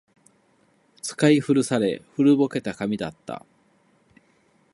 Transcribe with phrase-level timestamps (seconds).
[1.03, 3.45] 使い古され、古ぼけた紙だった